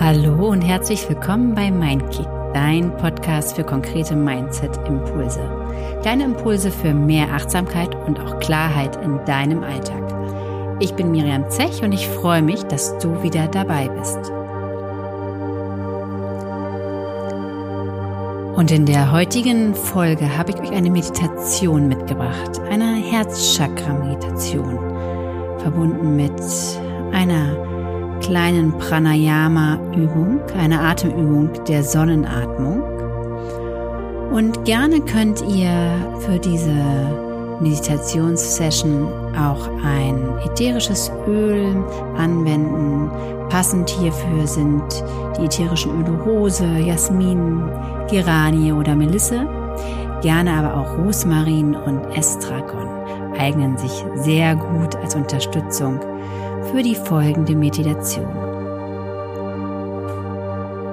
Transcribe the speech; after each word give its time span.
Hallo 0.00 0.48
und 0.48 0.62
herzlich 0.62 1.08
willkommen 1.08 1.54
bei 1.54 1.70
Mindkick, 1.70 2.26
dein 2.54 2.96
Podcast 2.96 3.54
für 3.54 3.62
konkrete 3.62 4.16
Mindset-Impulse. 4.16 5.40
Deine 6.02 6.24
Impulse 6.24 6.70
für 6.70 6.92
mehr 6.92 7.32
Achtsamkeit 7.32 7.94
und 8.06 8.18
auch 8.18 8.40
Klarheit 8.40 8.96
in 9.04 9.24
deinem 9.26 9.62
Alltag. 9.62 10.02
Ich 10.80 10.94
bin 10.94 11.10
Miriam 11.12 11.48
Zech 11.50 11.84
und 11.84 11.92
ich 11.92 12.08
freue 12.08 12.42
mich, 12.42 12.62
dass 12.64 12.98
du 12.98 13.22
wieder 13.22 13.46
dabei 13.46 13.88
bist. 13.88 14.18
Und 18.56 18.70
in 18.70 18.86
der 18.86 19.12
heutigen 19.12 19.74
Folge 19.74 20.36
habe 20.36 20.50
ich 20.50 20.60
euch 20.60 20.72
eine 20.72 20.90
Meditation 20.90 21.86
mitgebracht, 21.88 22.60
eine 22.70 22.94
Herzchakra-Meditation, 22.96 24.78
verbunden 25.58 26.16
mit 26.16 26.40
einer 27.12 27.71
kleinen 28.22 28.72
Pranayama-Übung, 28.78 30.40
eine 30.58 30.80
Atemübung 30.80 31.50
der 31.68 31.82
Sonnenatmung. 31.82 32.82
Und 34.32 34.64
gerne 34.64 35.00
könnt 35.00 35.42
ihr 35.42 35.94
für 36.20 36.38
diese 36.38 36.72
Meditationssession 37.60 39.08
auch 39.36 39.68
ein 39.84 40.16
ätherisches 40.46 41.12
Öl 41.26 41.76
anwenden. 42.16 43.10
Passend 43.50 43.90
hierfür 43.90 44.46
sind 44.46 44.82
die 45.36 45.44
ätherischen 45.44 46.00
Öle 46.00 46.18
Rose, 46.22 46.64
Jasmin, 46.78 47.62
Geranie 48.10 48.72
oder 48.72 48.94
Melisse. 48.94 49.46
Gerne 50.22 50.52
aber 50.52 50.76
auch 50.76 50.98
Rosmarin 50.98 51.74
und 51.74 52.00
Estragon 52.16 52.88
eignen 53.38 53.76
sich 53.76 54.04
sehr 54.14 54.54
gut 54.54 54.96
als 54.96 55.14
Unterstützung 55.14 56.00
für 56.72 56.82
die 56.82 56.94
folgende 56.94 57.54
Meditation. 57.54 58.26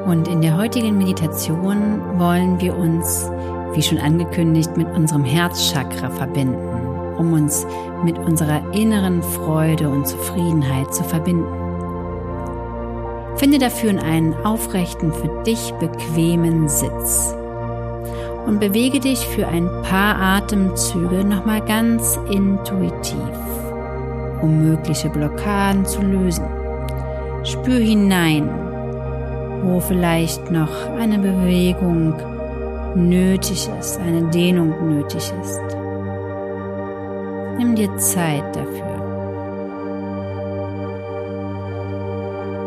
Und 0.05 0.27
in 0.27 0.41
der 0.41 0.57
heutigen 0.57 0.97
Meditation 0.97 2.19
wollen 2.19 2.59
wir 2.59 2.77
uns, 2.77 3.29
wie 3.73 3.81
schon 3.81 3.97
angekündigt, 3.97 4.75
mit 4.75 4.87
unserem 4.89 5.23
Herzchakra 5.23 6.09
verbinden, 6.09 7.15
um 7.17 7.31
uns 7.31 7.65
mit 8.03 8.17
unserer 8.17 8.73
inneren 8.73 9.23
Freude 9.23 9.87
und 9.87 10.05
Zufriedenheit 10.05 10.93
zu 10.93 11.03
verbinden. 11.05 11.47
Finde 13.37 13.57
dafür 13.57 13.91
einen 14.03 14.33
aufrechten, 14.43 15.13
für 15.13 15.43
dich 15.43 15.71
bequemen 15.79 16.67
Sitz 16.67 17.33
und 18.45 18.59
bewege 18.59 18.99
dich 18.99 19.25
für 19.27 19.47
ein 19.47 19.69
paar 19.83 20.19
Atemzüge 20.19 21.23
nochmal 21.23 21.61
ganz 21.61 22.19
intuitiv 22.29 23.48
um 24.41 24.61
mögliche 24.63 25.09
Blockaden 25.09 25.85
zu 25.85 26.01
lösen. 26.01 26.45
Spür 27.43 27.79
hinein, 27.79 28.49
wo 29.63 29.79
vielleicht 29.79 30.51
noch 30.51 30.89
eine 30.97 31.19
Bewegung 31.19 32.13
nötig 32.95 33.69
ist, 33.79 33.99
eine 33.99 34.23
Dehnung 34.29 34.73
nötig 34.95 35.31
ist. 35.41 35.61
Nimm 37.57 37.75
dir 37.75 37.95
Zeit 37.97 38.55
dafür. 38.55 38.89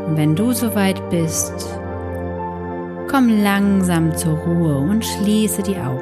Und 0.06 0.16
wenn 0.16 0.34
du 0.34 0.52
soweit 0.52 1.08
bist, 1.10 1.78
komm 3.10 3.42
langsam 3.42 4.14
zur 4.16 4.36
Ruhe 4.38 4.78
und 4.78 5.04
schließe 5.04 5.62
die 5.62 5.76
Augen. 5.76 6.01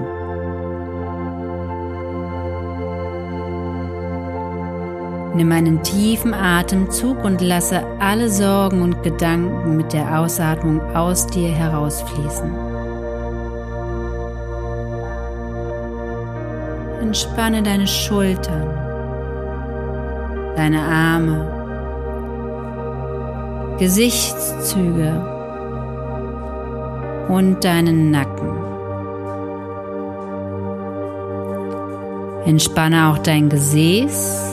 Nimm 5.32 5.52
einen 5.52 5.82
tiefen 5.84 6.34
Atemzug 6.34 7.24
und 7.24 7.40
lasse 7.40 7.82
alle 8.00 8.28
Sorgen 8.28 8.82
und 8.82 9.02
Gedanken 9.04 9.76
mit 9.76 9.92
der 9.92 10.18
Ausatmung 10.18 10.80
aus 10.94 11.26
dir 11.28 11.50
herausfließen. 11.50 12.50
Entspanne 17.00 17.62
deine 17.62 17.86
Schultern, 17.86 18.74
deine 20.56 20.82
Arme, 20.82 21.60
Gesichtszüge 23.78 25.24
und 27.28 27.64
deinen 27.64 28.10
Nacken. 28.10 28.50
Entspanne 32.46 33.08
auch 33.08 33.18
dein 33.18 33.48
Gesäß 33.48 34.49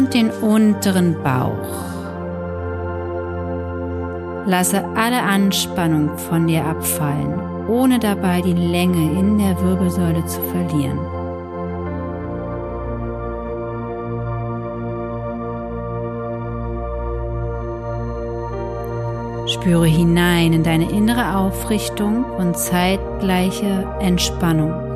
und 0.00 0.14
den 0.14 0.30
unteren 0.30 1.14
Bauch. 1.22 1.68
Lasse 4.46 4.82
alle 4.96 5.22
Anspannung 5.22 6.16
von 6.16 6.46
dir 6.46 6.64
abfallen, 6.64 7.38
ohne 7.68 7.98
dabei 7.98 8.40
die 8.40 8.54
Länge 8.54 9.12
in 9.18 9.36
der 9.36 9.60
Wirbelsäule 9.60 10.24
zu 10.24 10.40
verlieren. 10.40 10.98
Spüre 19.48 19.86
hinein 19.86 20.54
in 20.54 20.62
deine 20.62 20.90
innere 20.90 21.36
Aufrichtung 21.36 22.24
und 22.24 22.56
zeitgleiche 22.56 23.86
Entspannung. 24.00 24.89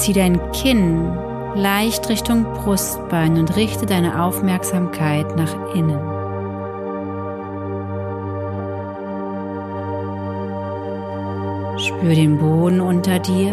Zieh 0.00 0.14
dein 0.14 0.40
Kinn 0.52 1.12
leicht 1.54 2.08
Richtung 2.08 2.44
Brustbein 2.44 3.38
und 3.38 3.54
richte 3.54 3.84
deine 3.84 4.22
Aufmerksamkeit 4.22 5.36
nach 5.36 5.74
innen. 5.74 6.00
Spür 11.78 12.14
den 12.14 12.38
Boden 12.38 12.80
unter 12.80 13.18
dir, 13.18 13.52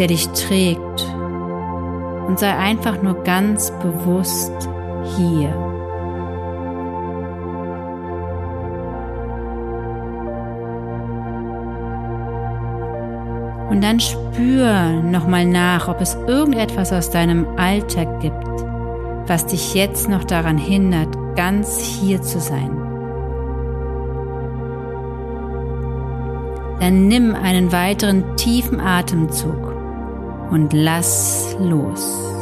der 0.00 0.08
dich 0.08 0.28
trägt 0.30 1.14
und 2.26 2.36
sei 2.40 2.56
einfach 2.56 3.00
nur 3.02 3.22
ganz 3.22 3.70
bewusst 3.78 4.68
hier. 5.16 5.63
Dann 13.84 14.00
spür 14.00 15.02
nochmal 15.02 15.44
nach, 15.44 15.88
ob 15.88 16.00
es 16.00 16.16
irgendetwas 16.26 16.90
aus 16.92 17.10
deinem 17.10 17.46
Alltag 17.58 18.20
gibt, 18.20 18.46
was 19.26 19.46
dich 19.46 19.74
jetzt 19.74 20.08
noch 20.08 20.24
daran 20.24 20.56
hindert, 20.56 21.14
ganz 21.36 21.78
hier 21.78 22.22
zu 22.22 22.40
sein. 22.40 22.70
Dann 26.80 27.08
nimm 27.08 27.34
einen 27.34 27.72
weiteren 27.72 28.36
tiefen 28.36 28.80
Atemzug 28.80 29.74
und 30.50 30.72
lass 30.72 31.54
los. 31.60 32.33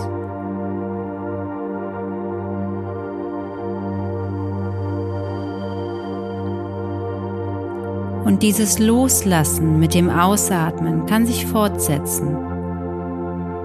Und 8.32 8.42
dieses 8.42 8.78
Loslassen 8.78 9.78
mit 9.78 9.92
dem 9.92 10.08
Ausatmen 10.08 11.04
kann 11.04 11.26
sich 11.26 11.44
fortsetzen, 11.44 12.34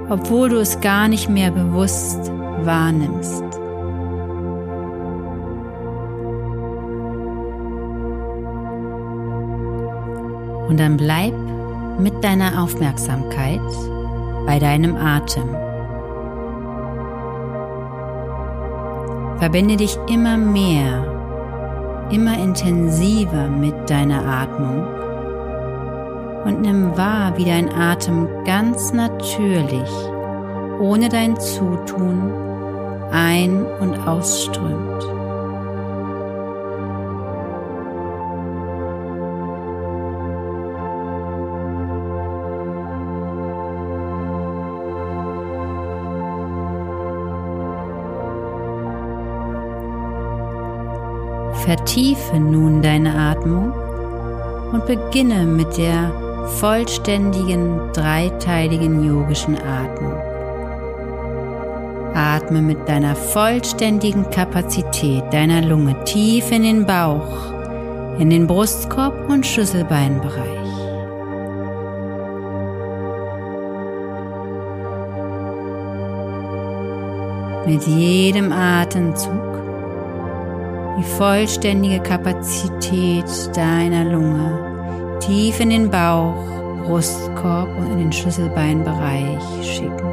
obwohl 0.09 0.49
du 0.49 0.57
es 0.57 0.81
gar 0.81 1.07
nicht 1.07 1.29
mehr 1.29 1.51
bewusst 1.51 2.29
wahrnimmst. 2.63 3.43
Und 10.67 10.77
dann 10.81 10.97
bleib 10.97 11.33
mit 11.97 12.21
deiner 12.21 12.61
Aufmerksamkeit 12.61 13.61
bei 14.45 14.59
deinem 14.59 14.97
Atem. 14.97 15.47
Verbinde 19.39 19.77
dich 19.77 19.97
immer 20.09 20.35
mehr 20.35 21.16
immer 22.11 22.37
intensiver 22.37 23.47
mit 23.47 23.89
deiner 23.89 24.25
Atmung 24.25 24.85
und 26.45 26.61
nimm 26.61 26.95
wahr, 26.95 27.37
wie 27.37 27.45
dein 27.45 27.69
Atem 27.69 28.27
ganz 28.45 28.93
natürlich, 28.93 29.89
ohne 30.79 31.09
dein 31.09 31.37
Zutun, 31.37 32.31
ein- 33.11 33.65
und 33.81 34.07
ausströmt. 34.07 35.16
Vertiefe 51.67 52.39
nun 52.39 52.81
deine 52.81 53.13
Atmung 53.13 53.73
und 54.71 54.85
beginne 54.85 55.45
mit 55.45 55.77
der 55.77 56.13
vollständigen 56.61 57.91
dreiteiligen 57.91 59.03
yogischen 59.03 59.57
Atmung. 59.57 60.13
Atme 62.13 62.61
mit 62.61 62.87
deiner 62.87 63.17
vollständigen 63.17 64.29
Kapazität 64.29 65.25
deiner 65.33 65.61
Lunge 65.61 66.01
tief 66.05 66.49
in 66.53 66.63
den 66.63 66.85
Bauch, 66.85 67.51
in 68.17 68.29
den 68.29 68.47
Brustkorb 68.47 69.29
und 69.29 69.45
Schüsselbeinbereich. 69.45 70.45
Mit 77.65 77.83
jedem 77.83 78.53
Atemzug 78.53 79.66
die 80.97 81.03
vollständige 81.03 81.99
Kapazität 81.99 83.25
deiner 83.55 84.03
Lunge 84.03 85.19
tief 85.19 85.59
in 85.59 85.69
den 85.69 85.91
Bauch, 85.91 86.43
Brustkorb 86.85 87.69
und 87.77 87.91
in 87.91 87.99
den 87.99 88.11
Schüsselbeinbereich 88.11 89.43
schicken. 89.61 90.07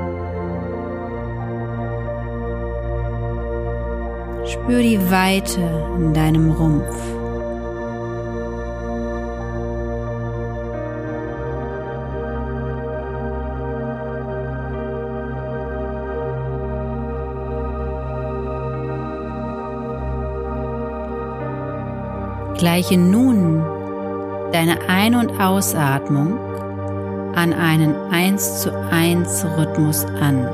Spür 4.46 4.82
die 4.82 5.10
Weite 5.10 5.60
in 5.96 6.12
deinem 6.12 6.50
Rumpf. 6.50 7.13
Gleiche 22.56 22.96
nun 22.96 23.62
deine 24.52 24.88
Ein- 24.88 25.16
und 25.16 25.40
Ausatmung 25.40 26.38
an 27.34 27.52
einen 27.52 27.94
1 28.12 28.62
zu 28.62 28.70
1 28.90 29.44
Rhythmus 29.56 30.04
an. 30.20 30.46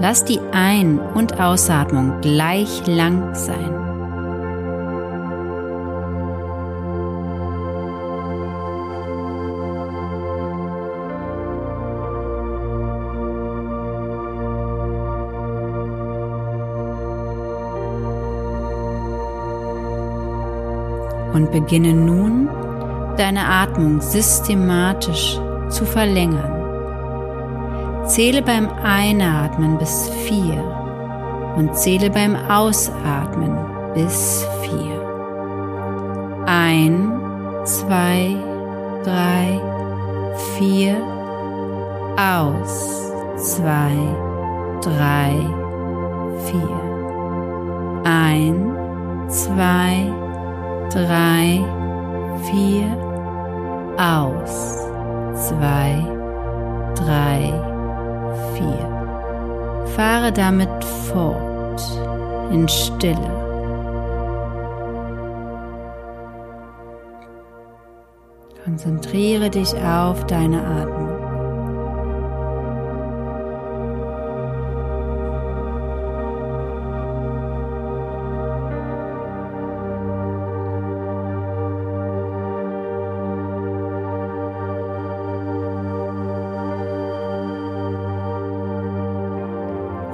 Lass 0.00 0.24
die 0.24 0.40
Ein- 0.52 0.98
und 0.98 1.40
Ausatmung 1.40 2.20
gleich 2.20 2.86
lang 2.86 3.34
sein. 3.34 3.89
Und 21.32 21.50
beginne 21.52 21.92
nun 21.92 22.48
deine 23.16 23.46
Atmung 23.46 24.00
systematisch 24.00 25.38
zu 25.68 25.84
verlängern. 25.84 26.56
Zähle 28.06 28.42
beim 28.42 28.68
Einatmen 28.82 29.78
bis 29.78 30.08
vier 30.26 30.64
und 31.56 31.76
zähle 31.76 32.10
beim 32.10 32.34
Ausatmen 32.34 33.56
bis 33.94 34.44
vier. 34.62 35.00
Ein, 36.46 37.12
zwei, 37.64 38.36
drei, 39.04 39.60
vier. 40.56 40.96
Aus, 42.16 43.12
zwei, 43.36 43.92
drei, 44.82 45.32
vier. 46.46 46.80
Ein, 48.04 48.74
zwei, 49.28 50.12
drei, 50.12 50.29
vier, 52.50 52.86
aus, 53.96 54.76
zwei, 55.48 55.94
drei, 56.94 57.52
vier. 58.54 59.84
Fahre 59.94 60.32
damit 60.32 60.84
fort 60.84 61.82
in 62.52 62.68
Stille. 62.68 63.40
Konzentriere 68.64 69.50
dich 69.50 69.74
auf 69.76 70.26
deine 70.26 70.64
Atmung. 70.64 71.09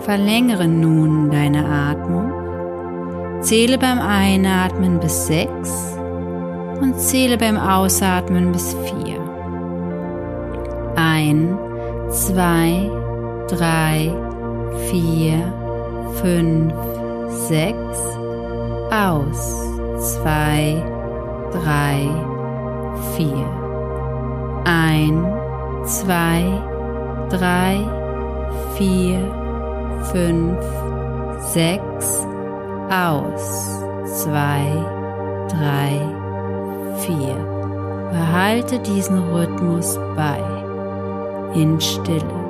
Verlängere 0.07 0.69
nun 0.69 1.31
deine 1.33 1.67
Atmung. 1.69 3.43
Zähle 3.43 3.77
beim 3.77 3.99
Einatmen 3.99 5.01
bis 5.01 5.27
6 5.27 5.99
und 6.81 6.97
zähle 7.01 7.37
beim 7.37 7.57
Ausatmen 7.59 8.53
bis 8.53 8.77
4. 9.05 9.19
Ein, 10.95 11.59
zwei, 12.11 12.89
drei, 13.49 14.13
vier, 14.91 15.53
fünf, 16.23 16.73
sechs. 17.49 17.99
Aus, 18.93 19.61
zwei, 19.99 20.81
drei, 21.51 22.09
vier. 23.17 23.47
Ein, 24.65 25.27
zwei, 25.85 26.45
drei, 27.29 27.81
vier, 28.77 29.36
fünf, 30.13 30.59
sechs, 31.53 32.27
aus, 32.91 33.81
zwei, 34.23 34.63
drei, 35.49 36.01
vier. 36.99 37.37
Behalte 38.11 38.79
diesen 38.79 39.19
Rhythmus 39.33 39.99
bei 40.17 40.41
in 41.55 41.81
Stille. 41.81 42.46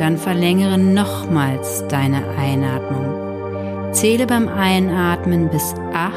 Dann 0.00 0.16
verlängere 0.16 0.78
nochmals 0.78 1.84
deine 1.88 2.22
Einatmung. 2.38 3.92
Zähle 3.92 4.26
beim 4.26 4.48
Einatmen 4.48 5.50
bis 5.50 5.74
8, 5.92 6.14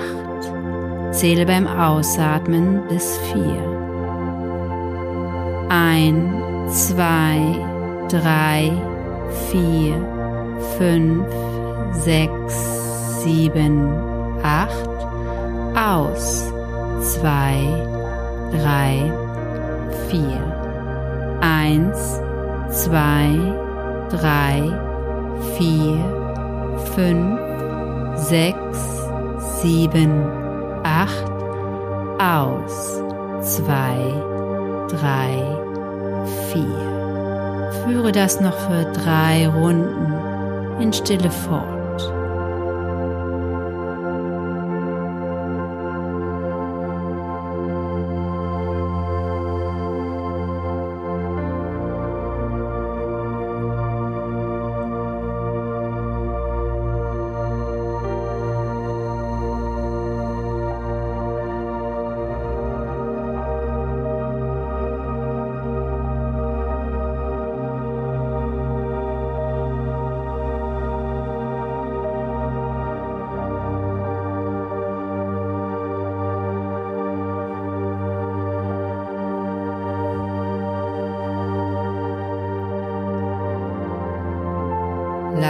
zähle 1.11 1.45
beim 1.45 1.67
Ausatmen 1.67 2.81
bis 2.87 3.19
4. 3.33 3.43
1, 5.69 6.87
2, 6.87 8.07
3, 8.09 8.71
4, 9.51 9.95
5, 10.77 11.25
6, 11.91 13.23
7, 13.23 13.89
8. 14.43 14.71
Aus. 15.75 16.53
2, 17.01 17.57
3, 18.53 19.11
4. 20.09 21.39
1, 21.41 22.21
2, 22.69 23.72
drei, 24.13 24.61
vier, 25.57 25.97
fünf, 26.95 27.39
sechs, 28.15 28.79
sieben, 29.61 30.23
acht, 30.83 31.31
aus, 32.19 33.01
zwei, 33.41 33.97
drei, 34.87 35.31
vier. 36.51 37.71
Führe 37.83 38.11
das 38.11 38.39
noch 38.39 38.57
für 38.57 38.85
drei 38.93 39.47
Runden 39.47 40.13
in 40.79 40.93
Stille 40.93 41.31
fort. 41.31 41.72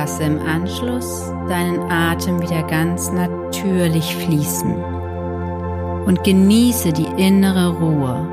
Lasse 0.03 0.23
im 0.23 0.41
Anschluss 0.41 1.31
deinen 1.47 1.79
Atem 1.89 2.41
wieder 2.41 2.63
ganz 2.63 3.09
natürlich 3.13 4.13
fließen 4.17 4.75
und 6.05 6.21
genieße 6.25 6.91
die 6.91 7.07
innere 7.15 7.69
Ruhe. 7.79 8.27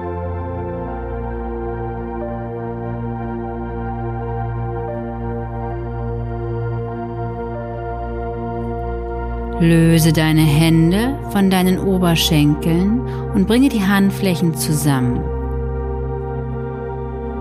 Löse 9.60 10.12
deine 10.12 10.40
Hände 10.40 11.20
von 11.30 11.50
deinen 11.50 11.78
Oberschenkeln 11.78 13.02
und 13.32 13.46
bringe 13.46 13.68
die 13.68 13.86
Handflächen 13.86 14.56
zusammen. 14.56 15.39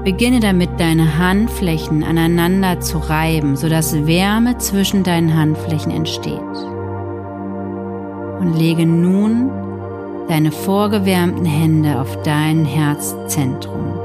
Beginne 0.03 0.39
damit 0.39 0.79
deine 0.79 1.17
Handflächen 1.17 2.03
aneinander 2.03 2.79
zu 2.79 2.99
reiben, 2.99 3.57
sodass 3.57 4.07
Wärme 4.07 4.57
zwischen 4.57 5.03
deinen 5.03 5.35
Handflächen 5.35 5.91
entsteht. 5.91 6.39
Und 8.39 8.57
lege 8.57 8.85
nun 8.85 9.51
deine 10.29 10.51
vorgewärmten 10.51 11.45
Hände 11.45 11.99
auf 11.99 12.21
dein 12.23 12.63
Herzzentrum, 12.63 13.99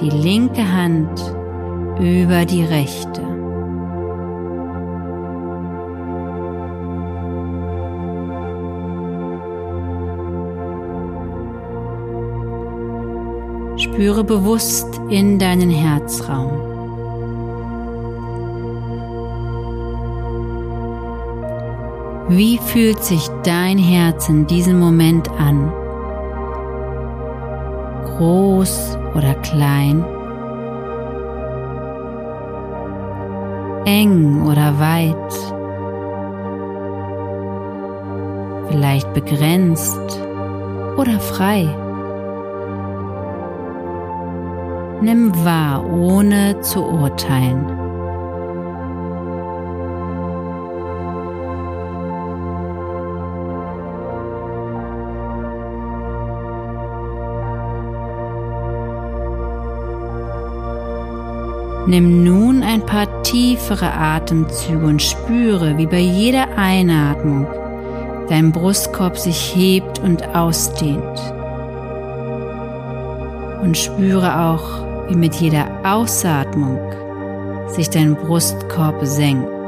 die 0.00 0.10
linke 0.10 0.72
Hand 0.72 1.20
über 2.00 2.46
die 2.46 2.64
rechte. 2.64 3.27
Spüre 13.98 14.22
bewusst 14.22 15.00
in 15.08 15.40
deinen 15.40 15.70
Herzraum. 15.70 16.52
Wie 22.28 22.58
fühlt 22.58 23.02
sich 23.02 23.26
dein 23.42 23.76
Herz 23.76 24.28
in 24.28 24.46
diesem 24.46 24.78
Moment 24.78 25.28
an? 25.40 25.72
Groß 28.04 28.96
oder 29.16 29.34
klein? 29.34 30.04
Eng 33.84 34.46
oder 34.46 34.78
weit? 34.78 35.32
Vielleicht 38.68 39.12
begrenzt 39.12 40.20
oder 40.96 41.18
frei? 41.18 41.87
Nimm 45.00 45.32
wahr, 45.44 45.84
ohne 45.88 46.60
zu 46.60 46.84
urteilen. 46.84 47.66
Nimm 61.86 62.22
nun 62.22 62.62
ein 62.62 62.84
paar 62.84 63.22
tiefere 63.22 63.90
Atemzüge 63.94 64.84
und 64.84 65.00
spüre, 65.00 65.78
wie 65.78 65.86
bei 65.86 66.00
jeder 66.00 66.58
Einatmung 66.58 67.46
dein 68.28 68.52
Brustkorb 68.52 69.16
sich 69.16 69.54
hebt 69.56 69.98
und 70.00 70.34
ausdehnt. 70.34 71.32
Und 73.62 73.78
spüre 73.78 74.38
auch, 74.38 74.87
wie 75.08 75.16
mit 75.16 75.34
jeder 75.36 75.66
Ausatmung 75.84 76.78
sich 77.68 77.90
dein 77.90 78.14
Brustkorb 78.14 79.04
senkt. 79.04 79.58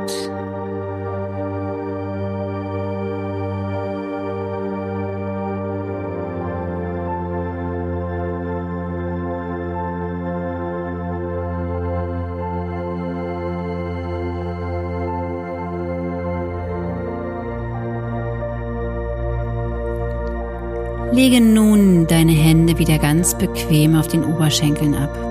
Lege 21.13 21.41
nun 21.41 22.07
deine 22.07 22.33
Hände 22.33 22.79
wieder 22.79 22.99
ganz 22.99 23.37
bequem 23.37 23.95
auf 23.97 24.09
den 24.09 24.25
Oberschenkeln 24.25 24.95
ab. 24.95 25.30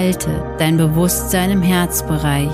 Halte 0.00 0.30
dein 0.58 0.78
Bewusstsein 0.78 1.50
im 1.50 1.60
Herzbereich 1.60 2.48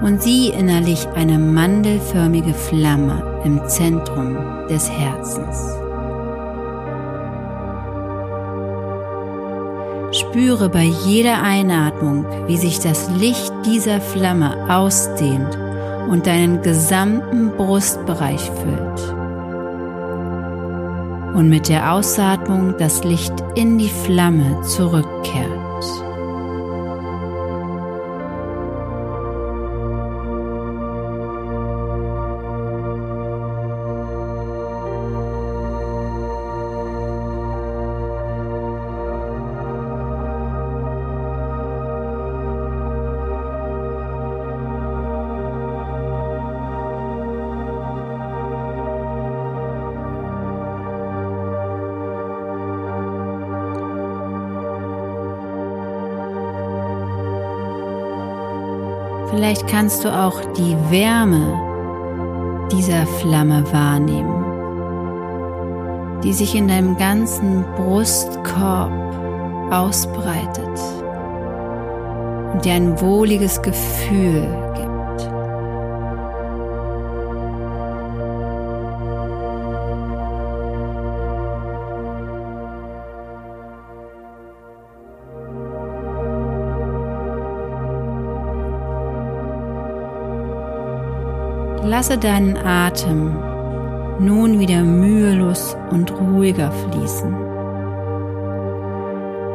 und 0.00 0.22
sieh 0.22 0.50
innerlich 0.50 1.08
eine 1.08 1.36
mandelförmige 1.36 2.54
Flamme 2.54 3.40
im 3.44 3.68
Zentrum 3.68 4.36
des 4.70 4.88
Herzens. 4.88 5.58
Spüre 10.16 10.68
bei 10.68 10.84
jeder 11.04 11.42
Einatmung, 11.42 12.26
wie 12.46 12.56
sich 12.56 12.78
das 12.78 13.10
Licht 13.18 13.52
dieser 13.66 14.00
Flamme 14.00 14.56
ausdehnt 14.68 15.58
und 16.08 16.28
deinen 16.28 16.62
gesamten 16.62 17.56
Brustbereich 17.56 18.52
füllt 18.62 19.16
und 21.34 21.48
mit 21.48 21.68
der 21.68 21.92
Ausatmung 21.92 22.76
das 22.78 23.02
Licht 23.02 23.34
in 23.56 23.78
die 23.78 23.88
Flamme 23.88 24.62
zurückkehrt. 24.62 25.51
Vielleicht 59.32 59.66
kannst 59.66 60.04
du 60.04 60.10
auch 60.10 60.40
die 60.52 60.76
Wärme 60.90 62.68
dieser 62.70 63.06
Flamme 63.06 63.64
wahrnehmen, 63.72 64.44
die 66.22 66.34
sich 66.34 66.54
in 66.54 66.68
deinem 66.68 66.98
ganzen 66.98 67.64
Brustkorb 67.76 68.92
ausbreitet 69.70 70.78
und 72.52 72.62
dir 72.62 72.74
ein 72.74 73.00
wohliges 73.00 73.62
Gefühl 73.62 74.46
Lasse 91.92 92.16
deinen 92.16 92.56
Atem 92.56 93.36
nun 94.18 94.58
wieder 94.58 94.82
mühelos 94.82 95.76
und 95.90 96.10
ruhiger 96.10 96.72
fließen. 96.72 97.36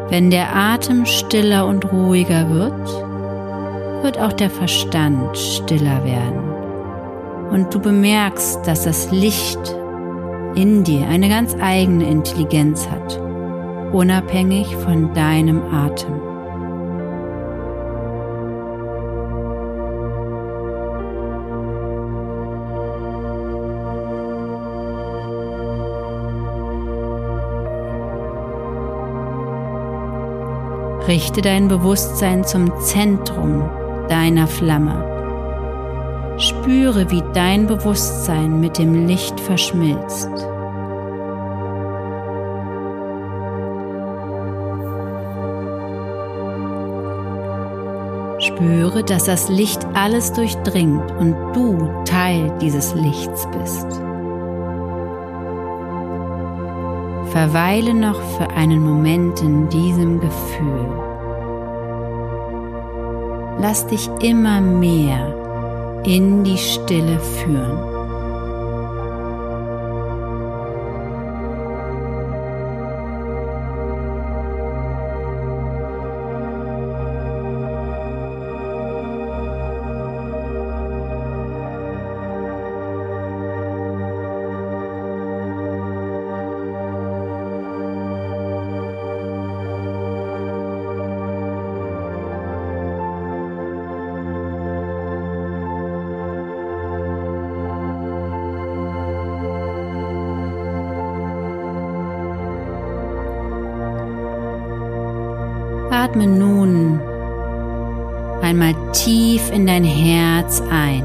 Wenn 0.10 0.30
der 0.30 0.56
Atem 0.56 1.08
stiller 1.08 1.66
und 1.66 1.92
ruhiger 1.92 2.48
wird, 2.52 4.04
wird 4.04 4.20
auch 4.20 4.34
der 4.34 4.52
Verstand 4.52 5.36
stiller 5.36 6.06
werden. 6.06 7.50
Und 7.50 7.74
du 7.74 7.80
bemerkst, 7.80 8.68
dass 8.68 8.84
das 8.84 9.10
Licht 9.10 9.76
in 10.54 10.84
dir 10.84 11.08
eine 11.08 11.30
ganz 11.30 11.56
eigene 11.60 12.08
Intelligenz 12.08 12.88
hat, 12.88 13.20
unabhängig 13.92 14.76
von 14.76 15.12
deinem 15.16 15.64
Atem. 15.74 16.27
Richte 31.08 31.42
dein 31.42 31.70
Bewusstsein 31.70 32.44
zum 32.44 32.82
Zentrum 32.82 33.64
deiner 34.10 34.46
Flamme. 34.46 36.36
Spüre, 36.38 37.10
wie 37.10 37.24
dein 37.34 37.66
Bewusstsein 37.66 38.60
mit 38.60 38.78
dem 38.78 39.08
Licht 39.08 39.40
verschmilzt. 39.40 40.30
Spüre, 48.40 49.02
dass 49.06 49.24
das 49.24 49.48
Licht 49.48 49.88
alles 49.94 50.34
durchdringt 50.34 51.10
und 51.14 51.36
du 51.54 51.90
Teil 52.04 52.54
dieses 52.60 52.94
Lichts 52.96 53.48
bist. 53.58 54.07
Verweile 57.38 57.94
noch 57.94 58.20
für 58.20 58.50
einen 58.50 58.82
Moment 58.84 59.42
in 59.44 59.70
diesem 59.70 60.20
Gefühl. 60.20 60.88
Lass 63.62 63.86
dich 63.86 64.10
immer 64.24 64.60
mehr 64.60 66.02
in 66.04 66.44
die 66.44 66.58
Stille 66.58 67.20
führen. 67.20 67.97
Atme 106.08 106.26
nun 106.26 107.02
einmal 108.42 108.74
tief 108.94 109.52
in 109.52 109.68
dein 109.68 109.84
Herz 109.84 110.64
ein 110.72 111.04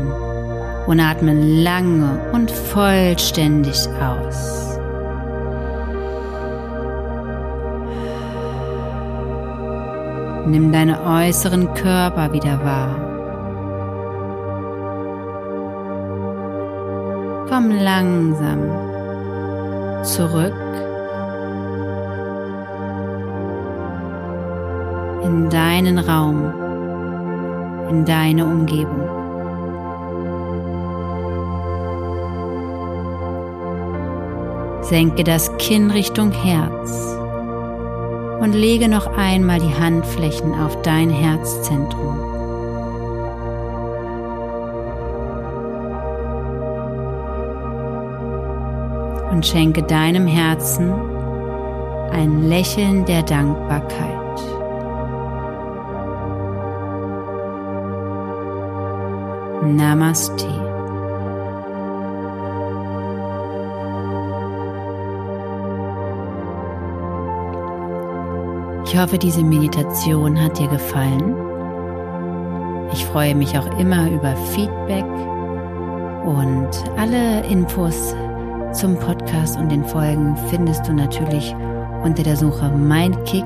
und 0.86 1.00
atme 1.00 1.34
lange 1.34 2.20
und 2.32 2.48
vollständig 2.48 3.88
aus. 4.00 4.78
Nimm 10.46 10.70
deine 10.70 11.02
äußeren 11.04 11.74
Körper 11.74 12.32
wieder 12.32 12.64
wahr. 12.64 12.94
Komm 17.48 17.72
langsam 17.72 18.60
zurück 20.04 20.61
in 25.22 25.48
deinen 25.50 25.98
Raum, 25.98 26.52
in 27.88 28.04
deine 28.04 28.44
Umgebung. 28.44 29.08
Senke 34.82 35.24
das 35.24 35.56
Kinn 35.58 35.90
Richtung 35.90 36.32
Herz 36.32 37.16
und 38.40 38.52
lege 38.52 38.88
noch 38.88 39.06
einmal 39.16 39.60
die 39.60 39.74
Handflächen 39.74 40.54
auf 40.60 40.80
dein 40.82 41.08
Herzzentrum. 41.10 42.18
Und 49.30 49.46
schenke 49.46 49.82
deinem 49.82 50.26
Herzen 50.26 50.92
ein 52.10 52.48
Lächeln 52.48 53.04
der 53.06 53.22
Dankbarkeit. 53.22 54.21
Namaste. 59.62 60.48
Ich 68.84 68.98
hoffe, 68.98 69.18
diese 69.18 69.42
Meditation 69.42 70.42
hat 70.42 70.58
dir 70.58 70.66
gefallen. 70.68 71.36
Ich 72.92 73.04
freue 73.06 73.34
mich 73.36 73.56
auch 73.56 73.78
immer 73.78 74.10
über 74.10 74.34
Feedback 74.36 75.06
und 76.24 76.68
alle 76.98 77.42
Infos 77.46 78.14
zum 78.72 78.98
Podcast 78.98 79.56
und 79.58 79.70
den 79.70 79.84
Folgen 79.84 80.36
findest 80.50 80.88
du 80.88 80.92
natürlich 80.92 81.54
unter 82.02 82.24
der 82.24 82.36
Suche 82.36 82.68
Mindkick, 82.68 83.44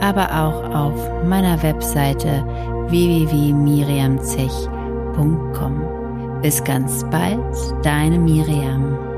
aber 0.00 0.28
auch 0.30 0.74
auf 0.74 1.24
meiner 1.24 1.60
Webseite 1.62 2.44
www.miriamzech.com 2.88 4.79
www.miriam.com. 5.20 6.40
Bis 6.42 6.62
ganz 6.64 7.04
bald, 7.10 7.44
deine 7.84 8.18
Miriam. 8.18 9.09